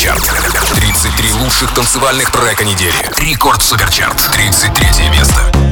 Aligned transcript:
Суперчарт. 0.00 0.32
33 0.76 1.32
лучших 1.32 1.74
танцевальных 1.74 2.30
трека 2.30 2.64
недели. 2.64 2.94
Рекорд 3.16 3.60
Суперчарт. 3.60 4.16
33 4.32 5.10
место. 5.10 5.69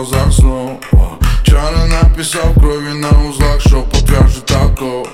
глазах 0.00 0.32
снова 0.32 0.76
Вчора 1.42 1.86
написав 1.86 2.54
крові 2.54 2.94
на 2.94 3.10
узлах, 3.28 3.60
що 3.60 3.82
покаже 3.82 4.40
тако. 4.44 5.06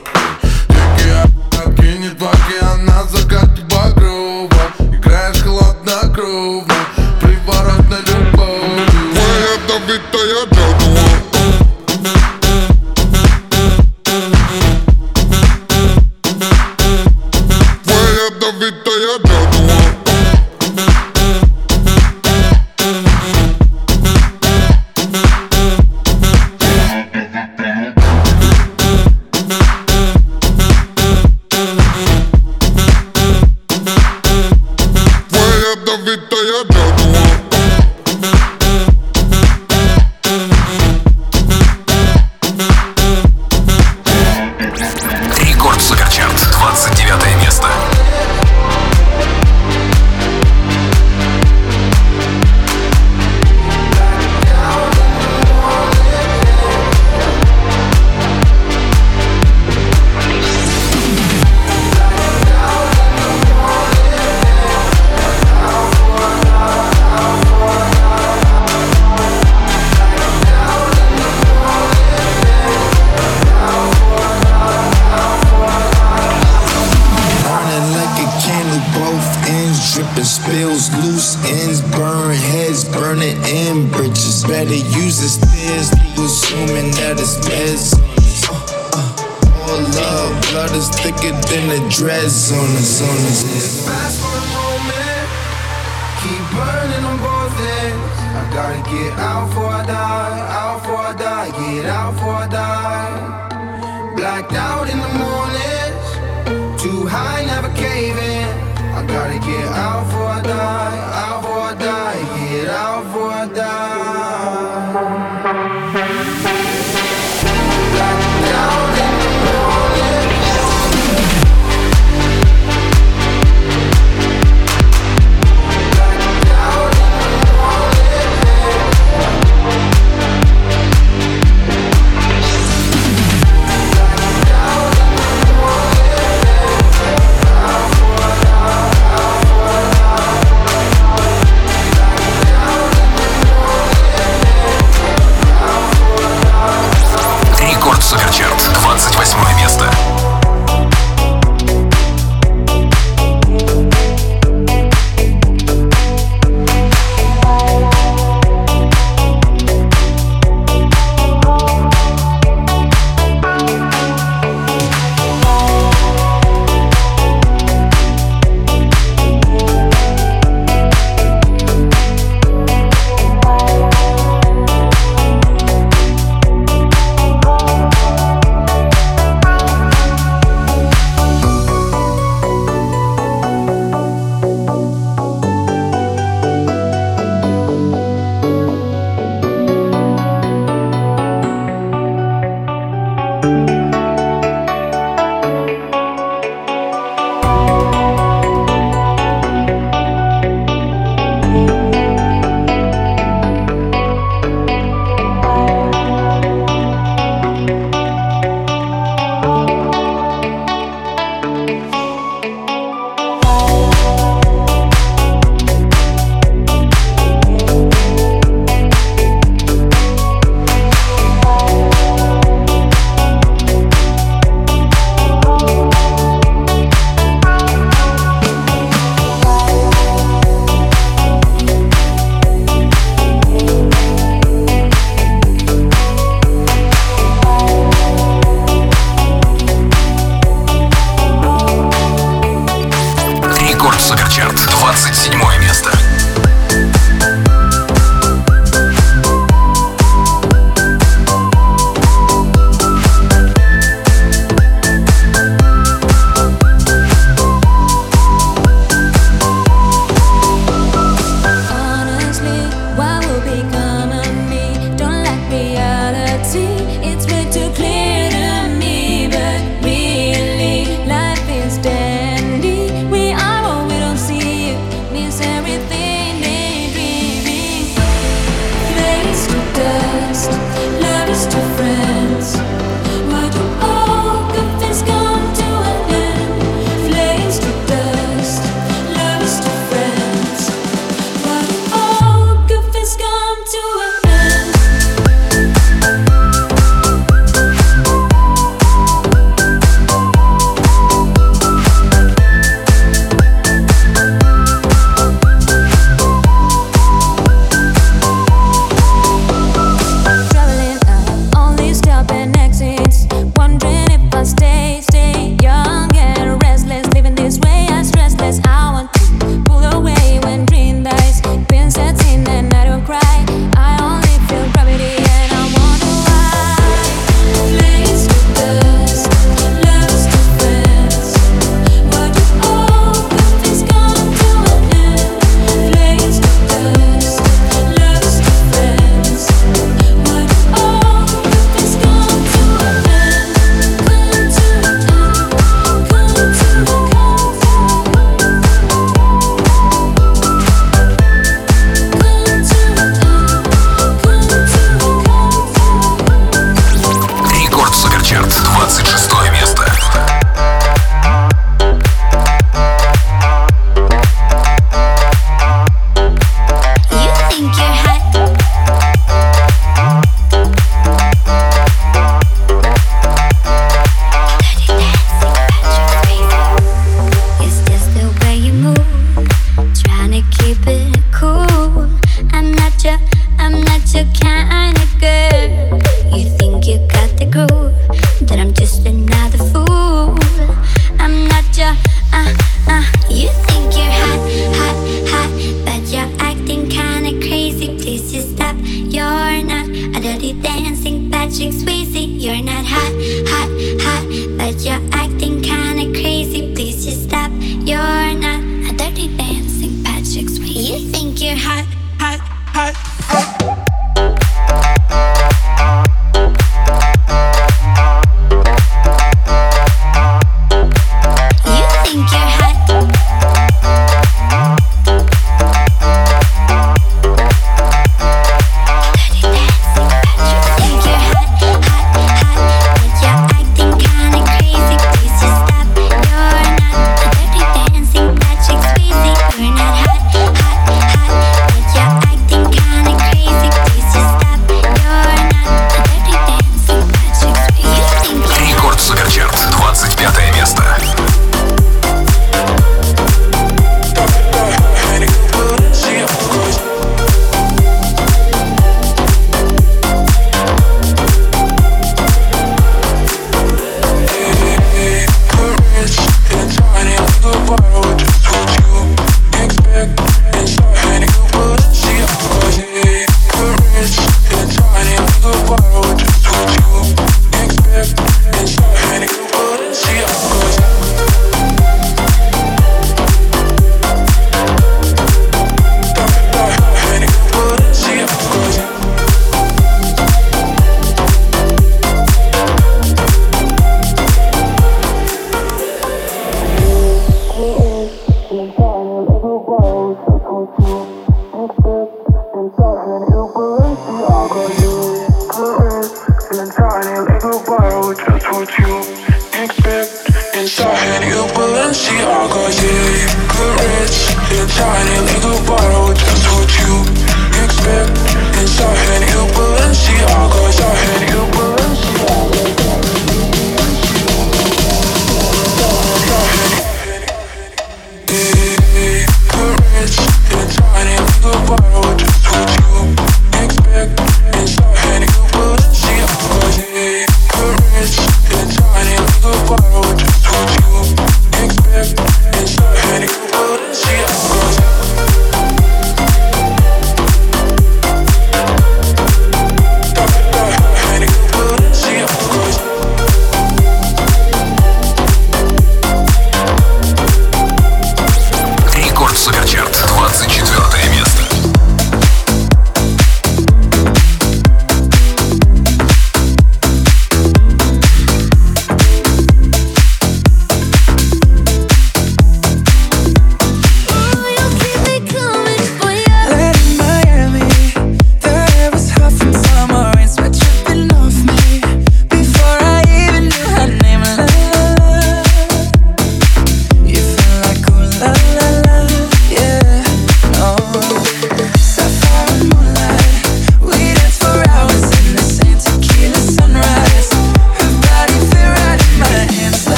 blacked 104.49 104.55
out 104.55 104.89
in 104.89 104.99
the 104.99 105.09
mornings. 105.19 106.83
Too 106.83 107.07
high, 107.07 107.45
never 107.45 107.69
cave 107.75 108.17
in. 108.17 108.49
I 108.95 109.05
gotta 109.07 109.39
get 109.39 109.67
out 109.69 110.07
for 110.11 110.26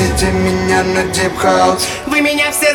Ведите 0.00 0.30
меня 0.32 0.82
на 0.82 1.02
дип 1.12 1.36
хаус 1.36 1.86
Вы 2.06 2.22
меня 2.22 2.50
все 2.52 2.74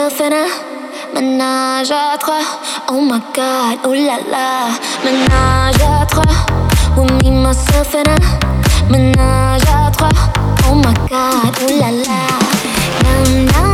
كفنا 0.00 0.44
مناجاتك 1.14 2.30
أو 2.88 3.00
ماي 3.00 3.20
جاد 3.36 3.78
أو 3.84 3.92
لا. 3.94 4.16
لا 4.32 4.68
مناجاتك 5.04 6.30
ومي 6.96 7.30
مسافنا 7.30 8.16
مناجاتك 8.90 10.16
أو 10.66 10.74
ماي 10.74 10.94
جاد 11.10 11.54
أو 11.62 11.68
لا. 11.80 11.90
لا 11.90 12.26
نام 13.04 13.46
نام 13.46 13.69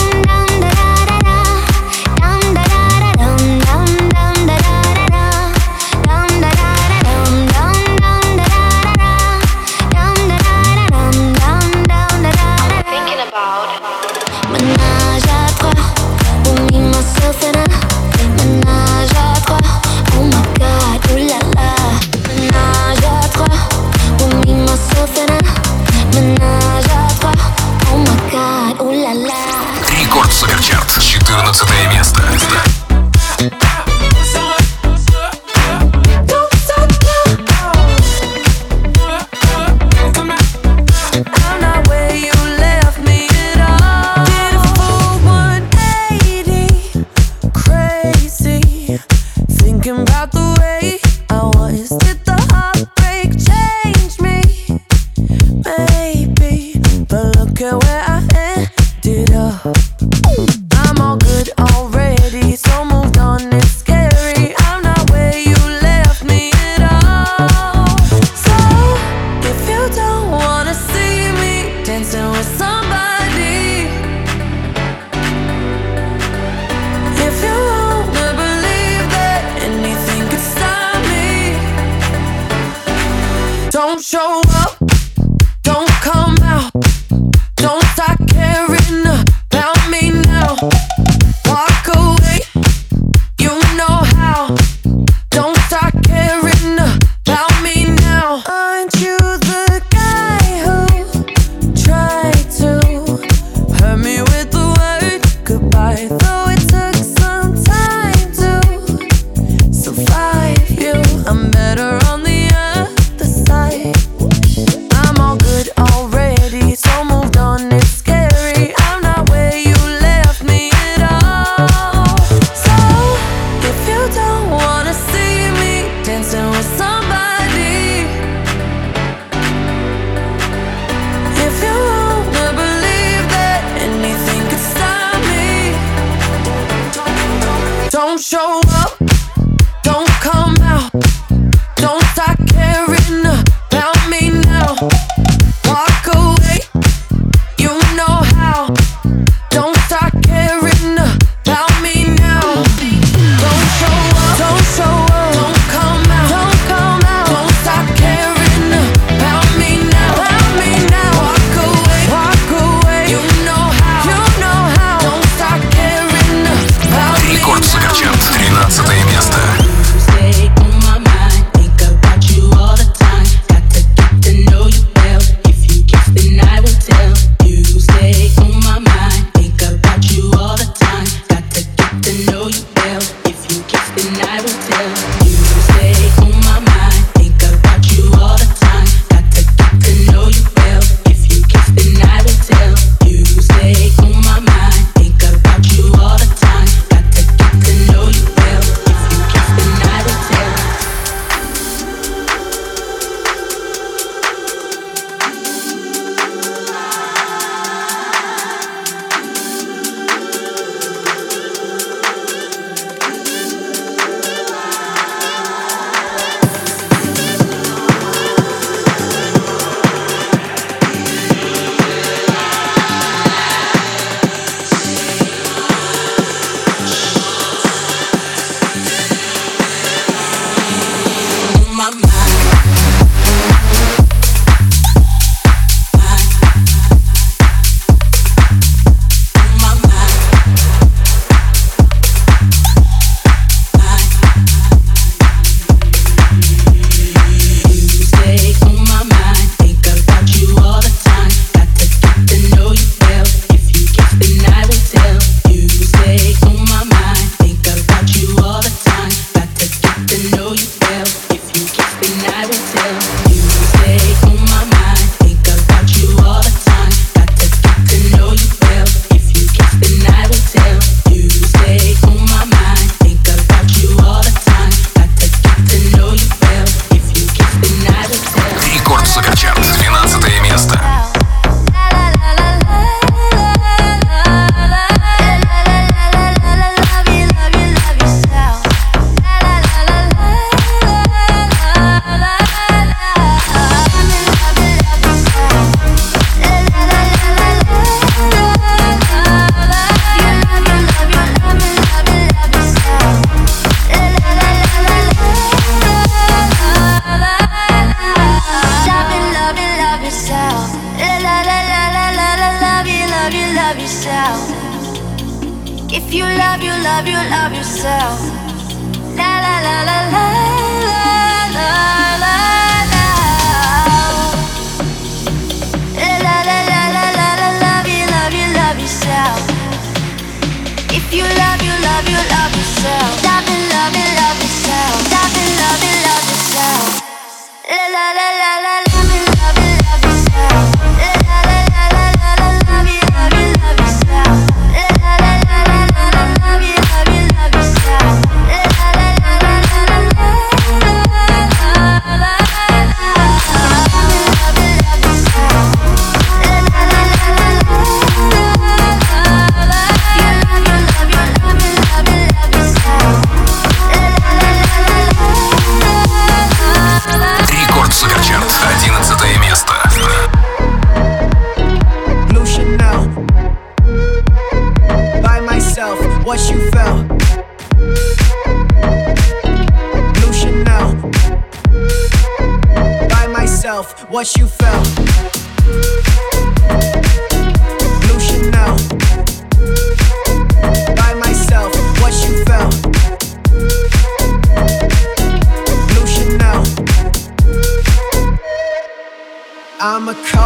call 400.25 400.46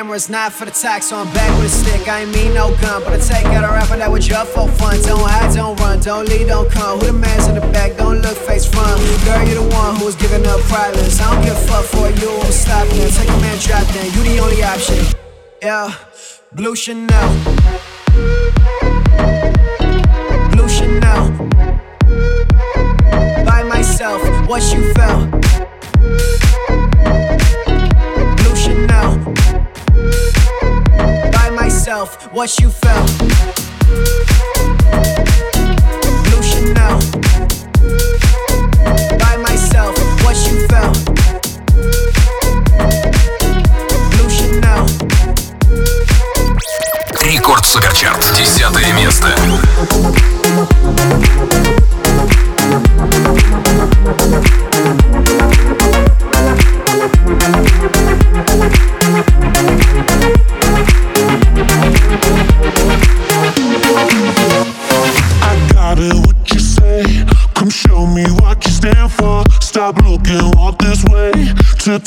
cameras, 0.00 0.30
not 0.30 0.50
for 0.50 0.64
the 0.64 0.70
tax. 0.70 1.08
So 1.08 1.18
I'm 1.18 1.30
back 1.34 1.50
with 1.58 1.66
a 1.66 1.68
stick. 1.68 2.08
I 2.08 2.22
ain't 2.22 2.34
mean 2.34 2.54
no 2.54 2.74
gun, 2.80 3.02
but 3.04 3.12
I 3.12 3.18
take 3.18 3.44
out 3.52 3.64
a 3.64 3.68
rapper 3.68 3.98
that 3.98 4.10
was 4.10 4.26
just 4.26 4.50
for 4.52 4.66
fun. 4.66 4.96
Don't 5.02 5.20
hide, 5.20 5.54
don't 5.54 5.78
run, 5.78 6.00
don't 6.00 6.26
lead, 6.26 6.48
don't 6.48 6.70
come. 6.70 6.98
Who 7.00 7.06
the 7.08 7.12
man's 7.12 7.46
in 7.48 7.54
the 7.54 7.66
back? 7.72 7.98
Don't 7.98 8.22
look 8.22 8.36
face 8.48 8.64
front. 8.64 8.96
Girl, 9.26 9.42
you 9.46 9.56
the 9.60 9.68
one 9.76 9.96
who 9.96 10.06
was 10.06 10.16
giving 10.16 10.46
up 10.46 10.60
privates. 10.72 11.20
I 11.20 11.34
don't 11.34 11.44
give 11.44 11.54
a 11.54 11.66
fuck 11.68 11.84
for 11.84 12.08
you. 12.20 12.30
I'm 12.30 12.50
stopping? 12.50 13.10
Take 13.12 13.28
a 13.28 13.36
man, 13.44 13.58
drop 13.60 13.84
down. 13.92 14.06
You 14.16 14.22
the 14.24 14.38
only 14.40 14.62
option. 14.62 15.04
Yeah, 15.60 15.94
Blue 16.52 16.74
Chanel. 16.74 17.28
Blue 20.52 20.68
Chanel. 20.76 21.24
By 23.44 23.62
myself, 23.64 24.22
what 24.48 24.62
you 24.72 24.94
felt? 24.94 26.49
yourself 31.89 32.31
what 32.31 32.59
you 32.59 32.69
felt. 32.69 33.17
Blue 36.23 36.43
Chanel. 36.43 36.99
By 39.17 39.35
myself, 39.37 39.95
what 40.23 40.37
you 40.45 40.67
felt. 40.67 40.97
Blue 44.11 44.29
Chanel. 44.29 44.85
Рекорд 47.21 47.65
Суперчарт. 47.65 48.23
Десятое 48.37 48.93
место. 48.93 49.33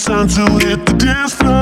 Time 0.06 0.28
to 0.28 0.68
hit 0.68 0.86
the 0.86 0.94
dance 0.94 1.34
floor. 1.34 1.53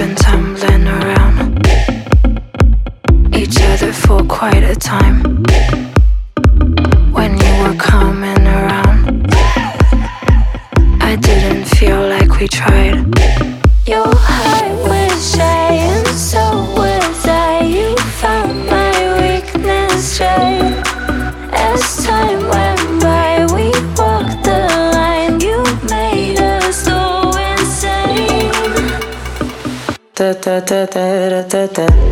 Been 0.00 0.14
tumbling 0.14 0.79
da 31.80 32.09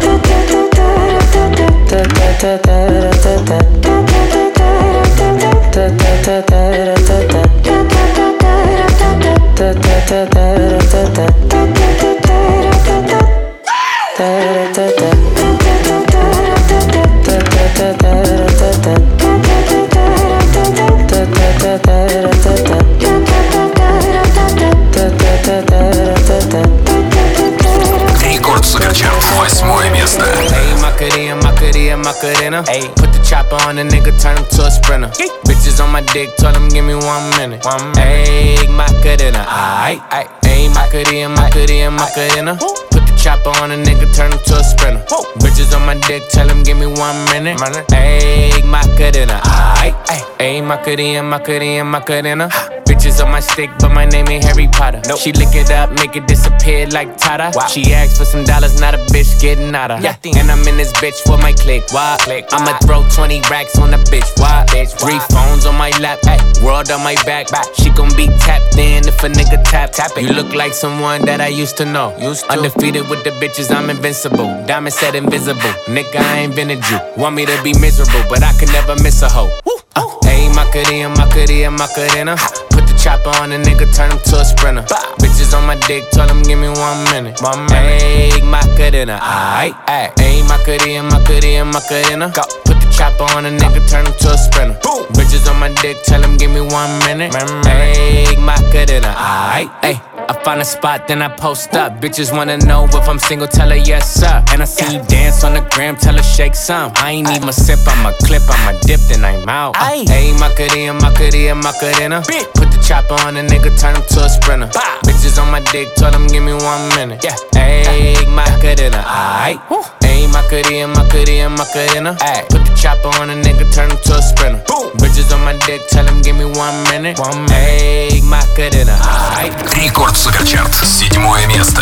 Ayy, 32.69 32.85
put 32.97 33.09
the 33.16 33.21
chopper 33.25 33.57
on 33.64 33.77
the 33.77 33.83
nigga, 33.83 34.12
turn 34.21 34.37
him 34.37 34.45
to 34.45 34.66
a 34.66 34.71
sprinter. 34.71 35.09
Bitches 35.49 35.83
on 35.83 35.91
my 35.91 36.03
dick, 36.12 36.37
tell 36.37 36.55
him 36.55 36.69
give 36.69 36.85
me 36.85 36.95
one 36.95 37.25
minute. 37.41 37.64
One 37.64 37.81
minute. 37.97 38.29
Ayy, 38.29 38.69
Macarena, 38.69 39.41
aight, 39.49 40.05
aight. 40.12 40.29
Ayy, 40.45 40.69
Macarena, 40.75 41.29
Macarena, 41.31 41.91
Macarena. 41.91 42.57
Put 42.93 43.09
the 43.09 43.16
chopper 43.16 43.57
on 43.64 43.73
a 43.73 43.77
nigga, 43.77 44.05
turn 44.14 44.33
him 44.33 44.39
to 44.45 44.61
a 44.61 44.62
sprinter. 44.62 45.03
Bitches 45.41 45.75
on 45.75 45.87
my 45.87 45.95
dick, 46.07 46.29
tell 46.29 46.47
him 46.47 46.62
give 46.62 46.77
me 46.77 46.87
one 46.87 47.16
minute. 47.33 47.57
Ayy, 47.89 48.62
Macarena, 48.69 49.41
aight, 49.81 49.97
aight. 50.12 50.27
Ayy, 50.37 50.61
Macarena, 50.62 51.23
Macarena, 51.23 51.85
Macarena. 51.85 52.78
On 53.09 53.33
my 53.33 53.41
stick, 53.41 53.71
but 53.81 53.89
my 53.89 54.05
name 54.05 54.29
ain't 54.29 54.45
Harry 54.45 54.69
Potter. 54.69 55.01
She 55.17 55.33
lick 55.33 55.57
it 55.57 55.73
up, 55.73 55.91
make 55.99 56.15
it 56.15 56.29
disappear 56.29 56.87
like 56.89 57.17
Tata. 57.17 57.51
She 57.69 57.93
asked 57.93 58.19
for 58.19 58.25
some 58.25 58.45
dollars, 58.45 58.79
not 58.79 58.95
a 58.95 58.99
bitch 59.11 59.41
getting 59.41 59.75
out 59.75 59.91
of. 59.91 60.05
And 60.05 60.51
I'm 60.51 60.63
in 60.69 60.77
this 60.77 60.93
bitch 60.93 61.19
for 61.27 61.37
my 61.39 61.53
click. 61.53 61.83
Why? 61.91 62.17
click. 62.21 62.47
I'ma 62.53 62.79
throw 62.79 63.03
20 63.09 63.41
racks 63.51 63.79
on 63.79 63.91
the 63.91 63.97
bitch. 64.13 64.29
Why? 64.39 64.65
bitch 64.69 64.93
Three 65.01 65.19
phones 65.35 65.67
on 65.67 65.77
my 65.77 65.91
lap, 65.99 66.21
ay, 66.27 66.39
world 66.63 66.91
on 66.93 67.03
my 67.03 67.15
back. 67.25 67.49
She 67.75 67.91
gon' 67.91 68.15
be 68.15 68.29
tapped 68.39 68.77
in 68.77 69.09
if 69.09 69.25
a 69.25 69.29
nigga 69.29 69.65
tap. 69.65 69.91
tap 69.91 70.13
it. 70.17 70.23
You 70.23 70.35
look 70.35 70.55
like 70.55 70.75
someone 70.75 71.25
that 71.25 71.41
I 71.41 71.49
used 71.49 71.77
to 71.79 71.85
know. 71.85 72.17
Used 72.19 72.45
to. 72.45 72.53
Undefeated 72.53 73.09
with 73.09 73.25
the 73.25 73.31
bitches, 73.41 73.75
I'm 73.75 73.91
invincible. 73.91 74.47
Diamond 74.67 74.95
said 74.95 75.15
invisible. 75.15 75.75
Nigga, 75.87 76.17
I 76.17 76.39
ain't 76.41 76.55
been 76.55 76.71
a 76.71 76.77
Jew. 76.77 76.99
Want 77.17 77.35
me 77.35 77.47
to 77.47 77.63
be 77.65 77.73
miserable, 77.81 78.23
but 78.29 78.43
I 78.45 78.53
can 78.59 78.71
never 78.71 78.95
miss 79.03 79.23
a 79.23 79.29
hoe. 79.29 79.51
Uh, 79.97 80.07
Ayy, 80.29 80.55
Macarena, 80.55 81.09
Macarena, 81.09 81.71
Macarena. 81.71 82.37
Put 82.37 82.55
the 82.55 82.68
chopper 83.09 83.33
on 83.41 83.53
a 83.53 83.57
nigga, 83.57 83.89
turn 83.97 84.11
him 84.13 84.21
to 84.29 84.37
a 84.37 84.45
sprinter. 84.45 84.85
Bitches 85.21 85.57
on 85.57 85.65
my 85.67 85.77
dick, 85.89 86.05
tell 86.11 86.29
him 86.29 86.43
give 86.43 86.59
me 86.59 86.69
one 86.69 87.05
minute. 87.05 87.41
One 87.41 87.65
minute. 87.73 88.03
Ayy, 88.05 88.43
Macarena, 88.45 89.17
aight, 89.23 89.73
aight. 89.87 90.13
Ayy, 90.21 90.47
Macarena, 90.47 91.09
Macarena, 91.09 91.65
Macarena. 91.65 92.31
Go. 92.37 92.43
Put 92.67 92.77
the 92.81 92.89
chopper 92.93 93.25
on 93.35 93.47
a 93.47 93.51
nigga, 93.51 93.81
turn 93.89 94.05
him 94.05 94.13
to 94.13 94.29
a 94.29 94.37
sprinter. 94.37 94.79
Bitches 95.17 95.49
on 95.51 95.59
my 95.59 95.73
dick, 95.81 95.97
tell 96.05 96.23
him 96.23 96.37
give 96.37 96.51
me 96.51 96.61
one 96.61 96.99
minute. 97.07 97.33
Ayy, 97.33 98.37
Macarena, 98.37 99.15
aight, 99.17 99.71
ayy. 99.81 100.08
I 100.29 100.35
find 100.45 100.61
a 100.61 100.64
spot, 100.64 101.09
then 101.09 101.22
I 101.22 101.29
post 101.29 101.74
up. 101.74 102.01
Bitches 102.03 102.37
wanna 102.37 102.59
know 102.59 102.85
if 102.85 103.09
I'm 103.09 103.18
single, 103.18 103.49
tell 103.49 103.70
her 103.70 103.76
yes, 103.76 104.12
sir. 104.20 104.45
And 104.53 104.61
I 104.61 104.66
see 104.66 104.97
you 104.97 105.03
dance 105.05 105.43
on 105.43 105.55
the 105.55 105.62
gram, 105.72 105.97
tell 105.97 106.16
her 106.16 106.22
shake 106.22 106.55
some. 106.55 106.93
I 106.97 107.12
ain't 107.12 107.31
even 107.31 107.51
sip, 107.53 107.79
I'm 107.87 108.05
a 108.05 108.12
clip, 108.26 108.43
I'm 108.47 108.74
a 108.74 108.79
dip, 108.81 109.01
then 109.09 109.24
I'm 109.24 109.49
out. 109.49 109.76
Hey, 109.76 110.33
Macarena, 110.39 110.93
Macarena, 110.93 111.55
Macarena. 111.55 112.22
Put 112.55 112.68
the 112.70 112.85
chopper 112.87 113.14
on 113.24 113.39
a 113.39 113.43
nigga, 113.43 113.72
turn 113.81 113.97
him 113.97 114.03
to 114.03 114.24
a 114.24 114.29
sprinter. 114.29 114.68
Bah. 114.74 115.01
Bitches 115.05 115.41
on 115.41 115.51
my 115.51 115.61
dick, 115.72 115.95
tell 115.95 116.11
them 116.11 116.26
give 116.26 116.43
me 116.43 116.53
one 116.53 116.89
minute. 116.91 117.24
Yeah, 117.24 117.37
hey, 117.55 118.26
Macarena, 118.29 119.01
aight. 119.01 119.61
Hey, 120.03 120.26
Macarena, 120.26 120.89
Macarena, 120.89 121.49
Macarena. 121.49 122.16
Ay. 122.20 122.45
Put 122.51 122.66
the 122.66 122.74
chopper 122.76 123.09
on 123.20 123.31
a 123.31 123.35
nigga, 123.35 123.64
turn 123.72 123.91
him 123.91 123.97
to 124.05 124.14
a 124.16 124.22
sprinter. 124.22 124.62
Boom. 124.68 124.93
Bitches 125.01 125.33
on 125.33 125.41
my 125.45 125.57
dick, 125.64 125.81
tell 125.89 126.05
him 126.05 126.20
give 126.20 126.37
me 126.37 126.45
one 126.45 126.76
minute. 126.93 127.18
One 127.18 127.49
minute. 127.49 127.53
Hey, 127.53 128.20
Macarena, 128.20 128.93
aight. 129.41 129.57
Record 129.72 130.18
Суперчарт, 130.18 130.74
седьмое 130.86 131.46
место. 131.48 131.82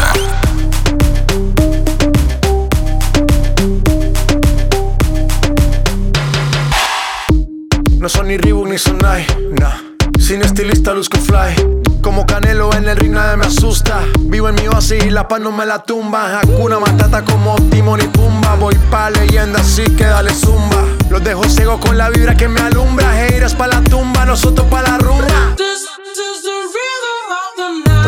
No 7.99 8.09
son 8.09 8.27
ni 8.27 8.37
Reebok 8.37 8.67
ni 8.67 8.77
Sonai, 8.77 9.25
nah. 9.51 9.73
Sin 10.19 10.41
estilista 10.41 10.93
luzco 10.93 11.17
fly. 11.17 11.55
Como 12.01 12.25
Canelo 12.25 12.73
en 12.73 12.87
el 12.87 12.97
ring 12.97 13.13
nadie 13.13 13.37
me 13.37 13.45
asusta. 13.45 14.01
Vivo 14.21 14.49
en 14.49 14.55
mi 14.55 14.67
oasis 14.67 15.05
y 15.05 15.09
la 15.11 15.27
paz 15.27 15.39
no 15.39 15.51
me 15.51 15.65
la 15.65 15.83
tumba. 15.83 16.39
Hakuna 16.39 16.79
Matata 16.79 17.23
como 17.23 17.55
Timon 17.69 18.01
y 18.01 18.07
Pumba. 18.07 18.55
Voy 18.55 18.75
pa' 18.89 19.11
leyenda 19.11 19.59
así 19.59 19.83
que 19.83 20.05
dale 20.05 20.33
zumba. 20.33 20.83
Los 21.09 21.23
dejo 21.23 21.43
ciego 21.43 21.79
con 21.79 21.97
la 21.97 22.09
vibra 22.09 22.35
que 22.35 22.47
me 22.47 22.61
alumbra. 22.61 23.11
Haters 23.13 23.53
pa' 23.53 23.67
la 23.67 23.83
tumba, 23.83 24.25
nosotros 24.25 24.67
pa' 24.67 24.81
la 24.81 24.97
rumba. 24.97 25.55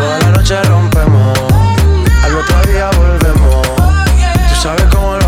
Toda 0.09 0.21
la 0.21 0.31
noche 0.31 0.63
rompemos, 0.63 1.39
al 2.25 2.35
otro 2.35 2.73
día 2.73 2.89
volvemos. 2.97 3.69
Tú 4.49 4.55
sabes 4.63 4.85
cómo 4.91 5.19
lo 5.19 5.28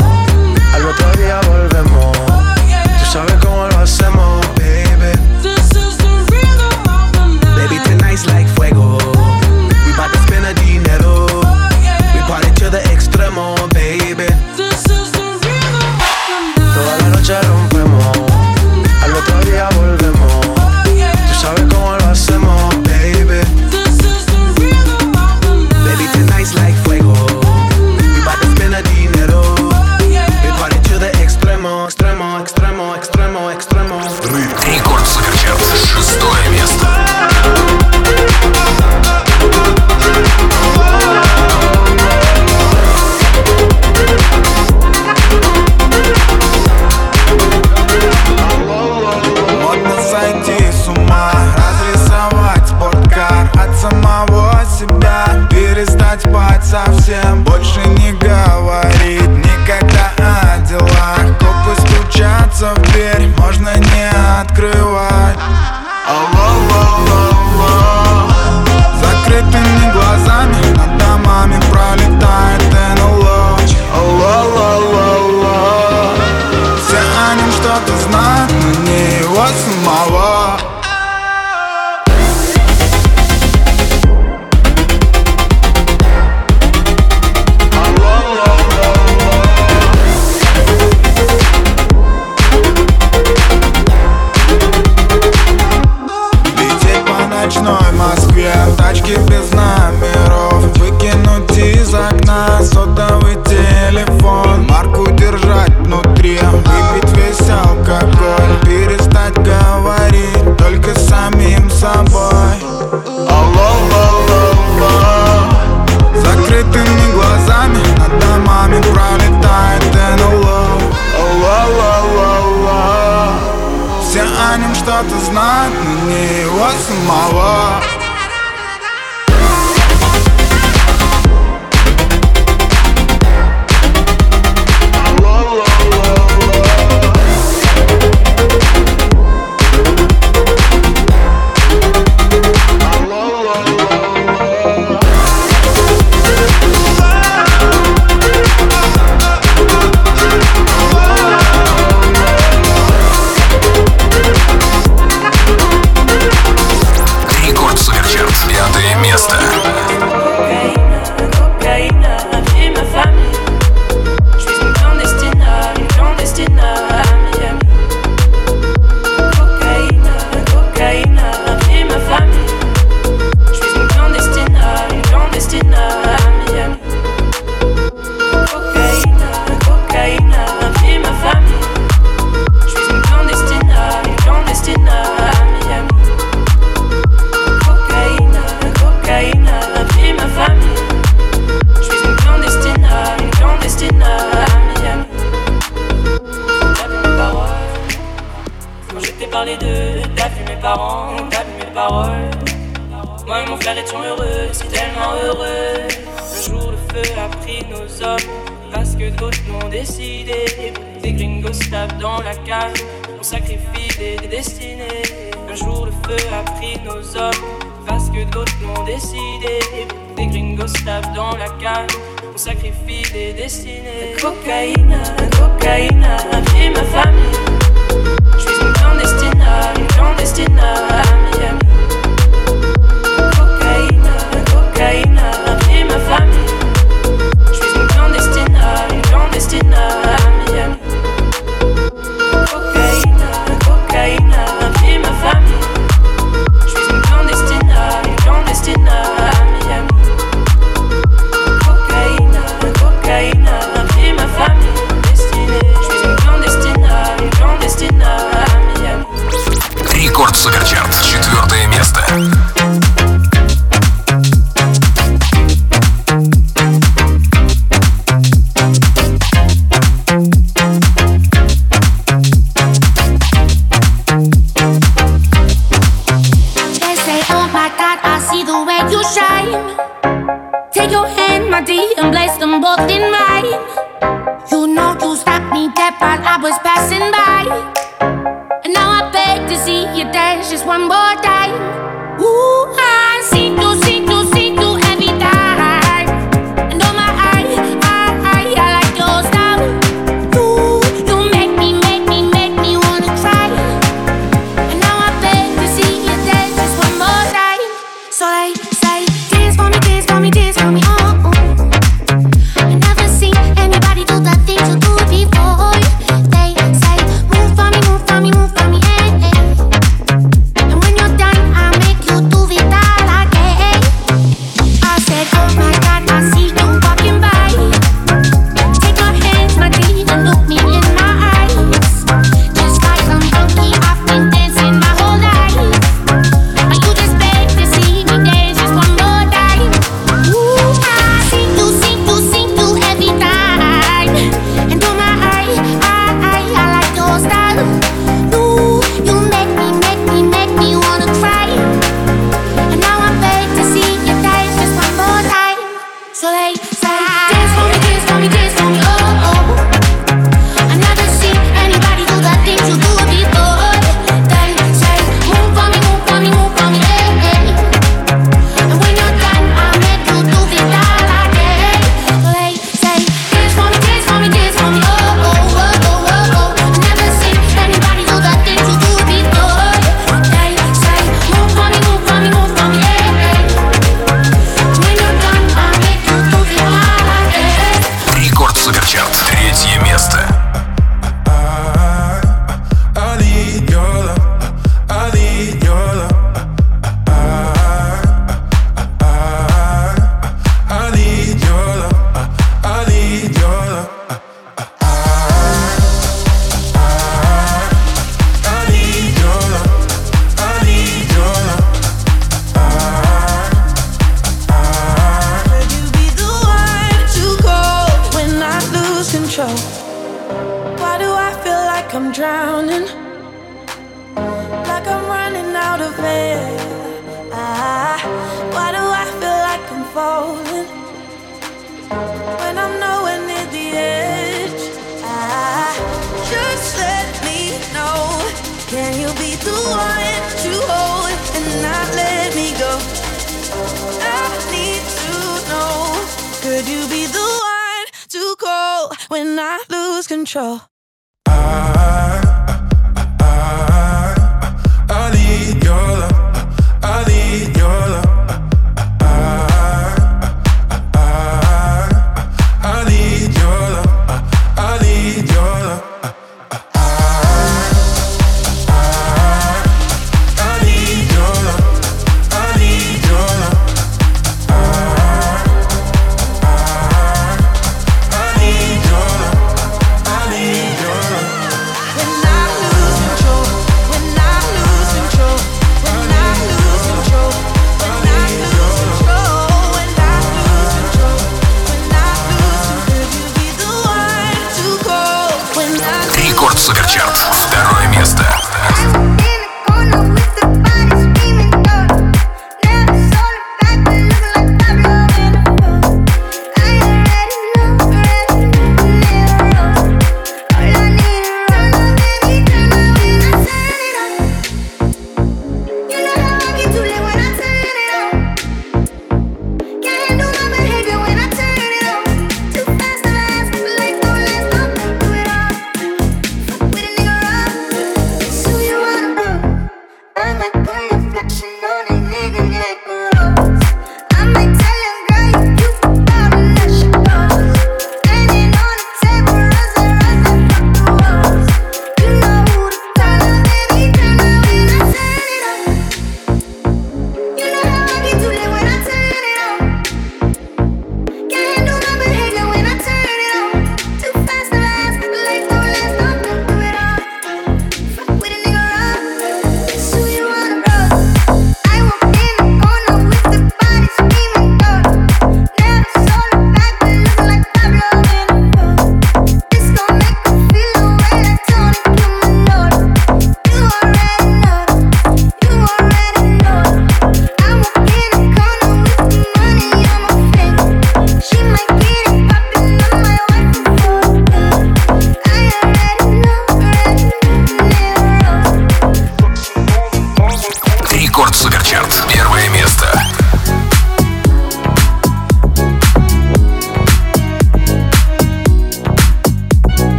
Alright. 66.07 66.50